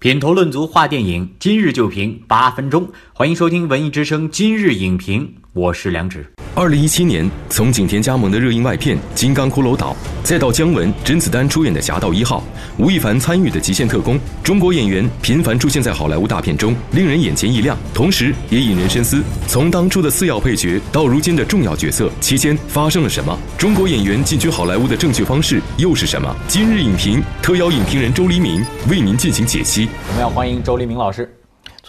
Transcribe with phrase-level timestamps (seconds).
[0.00, 2.88] 品头论足话电影，今日就评八分钟。
[3.12, 6.26] 欢迎收听文艺之声今日影评，我是梁植。
[6.54, 9.92] 二零一七年，从景甜加盟的热映外片《金刚骷髅岛》，
[10.24, 12.42] 再到姜文、甄子丹出演的《侠盗一号》，
[12.82, 19.22] 吴亦凡参与的《极限特工》，中国演员频繁出现在好莱坞大片中，令人眼前一亮，同时也引人深思。
[19.46, 23.38] 从当初的次要配角到如今的重要角色，期间发生了什么？
[23.60, 26.34] 中国演员进军好莱坞的正确方式又是什么？
[26.48, 29.86] 今日影评特邀影评人周黎明为您进行解析。
[30.08, 31.30] 我们要欢迎周黎明老师。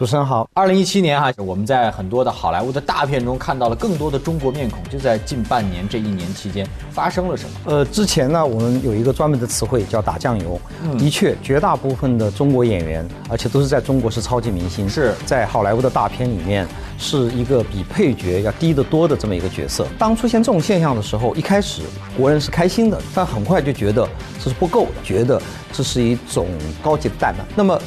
[0.01, 4.81] 主持人好，二零一七年哈，我们在很多的好莱坞的大片中看到了更多的中国面孔。
[4.89, 7.51] 就在近半年这一年期间，发生了什么？
[7.65, 10.59] 呃，之前呢，我们有一个专门的词汇叫打酱油。
[10.97, 19.85] 的确，绝大部分的中国演员，而且都是在中国是超级明星，是在好莱坞的大片里面是一个比配角要低得多的这么一个角色。
[19.99, 21.83] 当出现这种现象的时候，一开始
[22.17, 24.09] 国人是开心的，但很快就觉得
[24.43, 25.39] 这是不够的，觉得
[25.71, 26.47] 这是一种
[26.81, 27.45] 高级的怠慢。
[27.55, 27.79] 那么。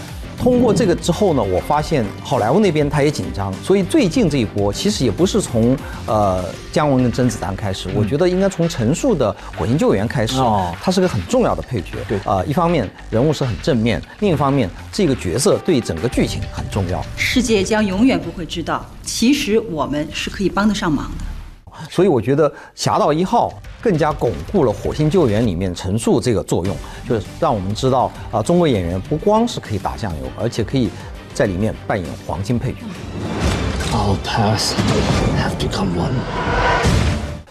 [0.45, 5.75] 通过这个之后呢，我发现好莱坞那边他也紧张，所以最近这一波其实也不是从
[6.07, 10.39] 呃姜文跟甄子丹开始，我觉得应该从陈数的《火星救援》开始。
[10.39, 11.93] 哦，他是个很重要的配角。
[12.07, 17.03] 对，啊，一方面人物是很正面，另一方面这个角色对整个剧情很重要。
[17.17, 21.25] 世界将永远不会知道，其实我们是可以帮得上忙的。
[21.91, 23.49] 所以我觉得《侠盗一号》
[23.85, 26.75] 更加巩固了《火星救援》里面陈述这个作用，
[27.07, 30.89] 就是让我们知道啊，中国演员不光是可以打酱油，而且可以
[31.35, 32.79] 在里面扮演黄金配角。
[33.93, 34.73] All paths
[35.39, 36.15] have become one。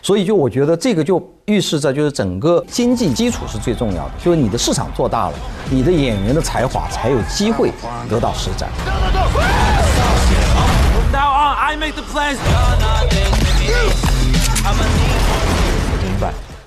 [0.01, 5.35] 所以就我觉得这个就预示着，就是整个经济基础是最重要的，就是你的市场做大了，
[5.69, 7.71] 你的演员的才华才有机会
[8.09, 8.71] 得到施展。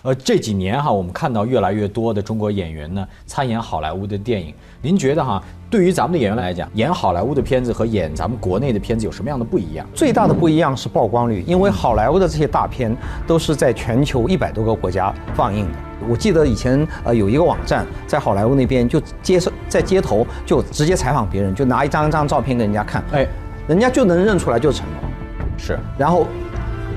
[0.03, 4.55] 呃，这几年哈，我们看到越来越多的中国演员呢参演好莱坞的电影。
[4.81, 9.87] 您觉得哈，对于咱们的演员来讲，演好莱坞的片子和演咱们国内的片子有什么样的不一样？
[9.95, 15.79] 最大的不一样是曝光率，因为好莱坞的这些大片都是在全球一百多个国家放映的。
[16.09, 23.27] 我记得以前呃有一个网站在好莱坞那边就接受在街头就直接采访别人，就拿一张一张照片给人家看，哎，
[23.67, 25.11] 人家就能认出来就是成龙，
[25.59, 26.27] 是，然后。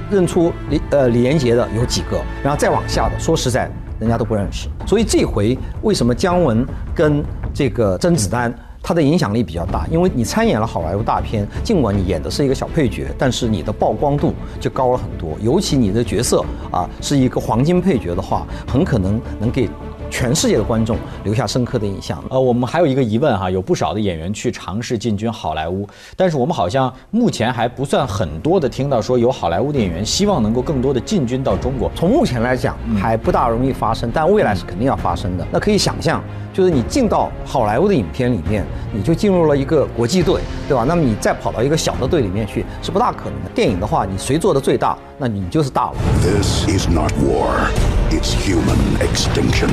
[0.10, 4.68] 认出李呃李连杰的有几个，然后再往下的，说实在，人家都不认识。
[4.86, 6.66] 所以这回为什么姜文
[6.96, 9.86] 跟这个甄子丹他的影响力比较大？
[9.92, 15.38] 因为你参演了好莱坞大片，尽管你演的是一个小配角，但是你的曝光度就高了很多。
[15.42, 19.70] 尤其你的角色啊是一个黄金配角的话，很可能能给。
[20.10, 22.24] 全世界的观众留下深刻的印象。
[22.30, 31.92] 呃，我们还有一个疑问哈，有不少的演员去尝试进军好莱坞，但是我们好像目前还不算很多的听到说有好莱坞的演员希望能够更多的进军到中国。
[31.96, 35.46] 从目前来讲还不大容易发生，但未来是肯定要发生的。
[35.52, 40.84] 那可以想象，就是你进到好莱坞的影片里面，你就进入了一个国际队，对吧？
[40.88, 43.50] 那么你再跑到一个小的队里面去是不大可能的。
[43.54, 45.96] 电影的话，你谁做的最大，那你就是大了。
[46.22, 47.70] This is not war,
[48.10, 49.70] it's human extinction.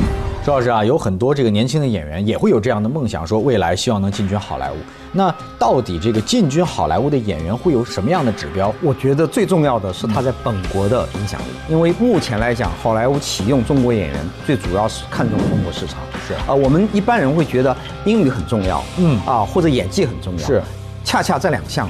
[0.46, 4.76] 周老师啊，有很多这个年轻的演员也会有这样的梦想，说未来希望能进军好莱坞。
[5.10, 8.72] 那到底这个进军好莱坞的演员会有什么样的指标？
[8.80, 15.98] 我觉得最重要的是他在本国的影响力，因为目前来讲，好莱坞启用中国演员最主要是看重中国市场。
[16.28, 20.46] 是啊，我们一般人会觉得英语很重要，嗯啊，或者演技很重要。
[20.46, 20.62] 是，
[21.02, 21.88] 恰恰这两项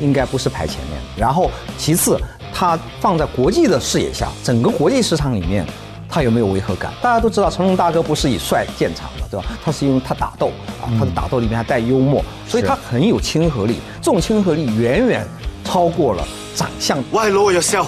[0.00, 0.98] 应该不是排前面。
[1.18, 2.18] 然后其次，
[2.50, 5.66] 他放在国际的视野下，整个国际市场里面。
[6.10, 6.92] 他有没有违和感？
[7.00, 9.46] 大家都知道成龙大哥不是以帅见长的，对吧？
[9.64, 10.48] 他是因为他打斗
[10.82, 13.78] 啊，他的打斗里面还带幽默，所以他很有亲和力。
[14.02, 15.26] 这种亲和力远远
[15.64, 16.98] 超过了长相。
[17.12, 17.86] Why lower yourself?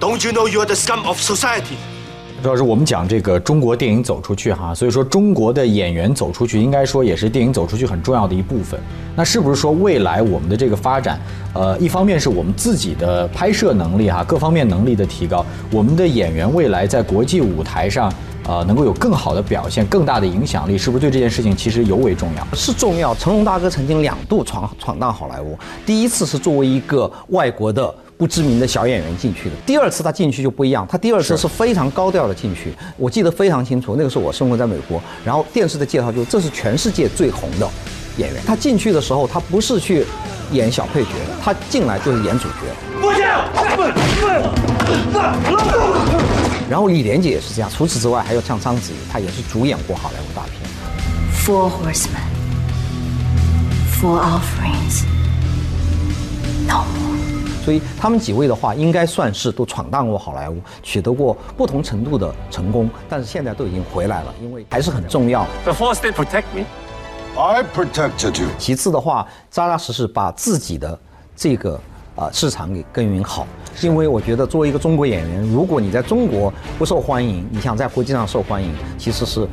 [0.00, 1.76] Don't you know you are the scum of society?
[2.42, 8.78] 主要是我们讲这个中国电影走出去哈，所以说中国的演员走出去，应该说也是电影走出去很重要的一部分。
[9.16, 11.18] 那是不是说未来我们的这个发展，
[11.54, 18.12] 呃，一方面是我们自己的拍摄能力哈，各方面能力的提高，我们的演员未来在国际舞台上，
[18.46, 22.46] 呃，能够有更好的表现，更大的影响力，是不是对这件事情其实尤为重要？
[22.54, 23.12] 是重要。
[23.14, 27.92] 成龙大哥曾经两度闯闯荡好莱坞，第一次是作为一个外国的。
[28.18, 33.94] 不知名的小演员进去的，第二次他进去就不一样，他第二次是非常高调的进去，我记得非常清楚。
[33.96, 37.68] 那个时候我生活在美国，然后电视的介绍就这是全世界最红的
[38.16, 38.42] 演员。
[38.46, 40.06] 他进去的时候，他不是去
[40.50, 42.52] 演小配角的，他进来就是演主角。
[46.70, 50.54] 然后李连杰也是这样，除此之外还有像章子怡，她也是主演过好莱坞大片。
[51.44, 52.24] Four horsemen,
[54.00, 55.04] four offerings,
[56.66, 57.15] no more.
[57.66, 65.44] 所以他们几位的话，应该算是都闯荡过好莱坞，取得过不同程度的成功，但是现在都已经回来了，因为还是很重要。
[65.64, 66.64] The force did protect me.
[67.36, 68.46] I protected you。
[68.56, 70.96] 其次的话，扎扎实实把自己的
[71.34, 71.80] 这个
[72.14, 73.44] 啊市场给耕耘好。
[73.82, 79.44] 因为我觉得作为一个中国演员，如果你在中国不受欢迎，你想在国际上受欢迎，其实是。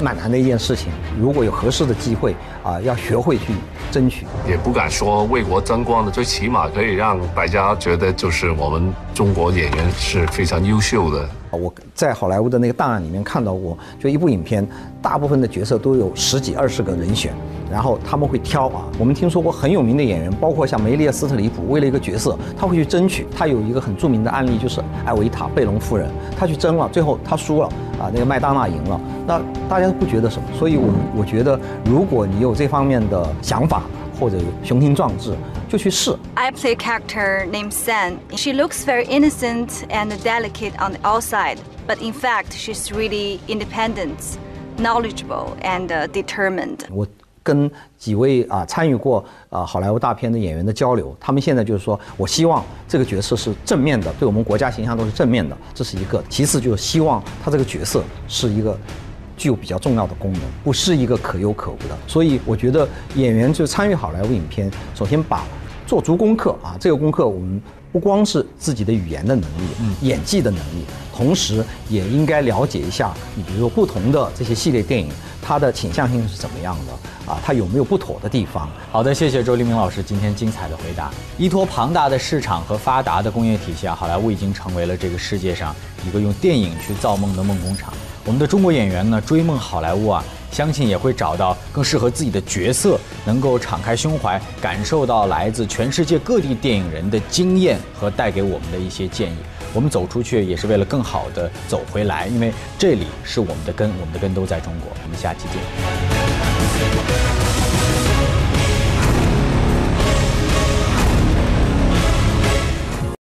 [0.00, 3.54] 蛮难的一件事情，如果有合适的机会啊，要学会去
[3.90, 4.26] 争取。
[4.48, 11.28] 也不敢说为国争光的，最起码可以让大家觉得，就是我们中国演员是非常优秀的。
[11.56, 14.66] 我在好莱坞的那个档案里面看到过，就一部影片，
[15.00, 17.32] 大部分的角色都有十几二十个人选，
[17.70, 18.84] 然后他们会挑啊。
[18.98, 23.26] 我们听说过很有名的演员，包括像梅丽尔·斯特里普，为了一个角色，他会去争取。
[23.34, 26.08] 他有一个很著名的案例，就是艾维塔·贝隆夫人，
[26.38, 27.68] 他去争了，最后他输了
[27.98, 29.00] 啊，那个麦当娜赢了。
[29.26, 33.82] 那大家都不觉得什么，所以我我觉得，如果你有这方面的想法。
[34.18, 35.34] 或者雄心壮志，
[35.68, 36.16] 就去试。
[36.34, 38.16] I play a character named San.
[38.36, 44.36] She looks very innocent and delicate on the outside, but in fact, she's really independent,
[44.78, 46.78] knowledgeable, and determined.
[46.90, 47.06] 我
[47.42, 56.22] 跟几位啊参与过啊好莱坞大片的演员的交流，他们现在就是说我希望这个角色是正面的，对我们国家形象都是正面的，这是一个。
[56.28, 58.78] 其次就是希望他这个角色是一个。
[59.36, 61.96] 具有比较重要的功能，不是一个可有可无的。
[62.06, 65.44] 所以我觉得演员就参与好莱坞影片，首先把
[65.86, 67.60] 做足功课啊，这个功课我们
[67.92, 70.84] 不光是自己的语言的能力、嗯演技的能力，
[71.14, 75.08] 同时也应该了解一下，你比如说不同的这些系列电影，
[75.40, 77.38] 它的倾向性是怎么样的啊？
[77.44, 78.68] 它有没有不妥的地方？
[78.90, 81.10] 好的，谢谢周黎明老师今天精彩的回答。
[81.38, 85.74] 依托庞大的市场和发达的工业体系啊，好莱坞已经成为了这个世界上
[86.06, 87.94] 一个用电影去造梦的梦工厂。
[88.26, 99.36] 我们的中国演员呢，追梦好莱坞啊，相信也会找到更适合自己的角色，能够敞开胸怀，感受到来自全世界各地电影人的经验和带给我们的一些建议。
[99.72, 104.90] 我们走出去也是为了更好的走回来，因为这里是我们的根，我们的根都在中国。
[105.04, 107.45] 我们下期见。